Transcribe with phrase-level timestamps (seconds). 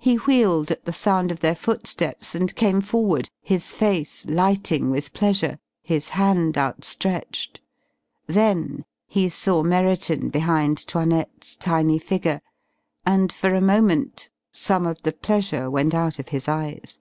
[0.00, 5.12] He wheeled at the sound of their footsteps and came forward, his face lighting with
[5.12, 7.60] pleasure, his hand outstretched.
[8.26, 12.42] Then he saw Merriton behind 'Toinette's tiny figure,
[13.06, 16.98] and for a moment some of the pleasure went out of his eyes.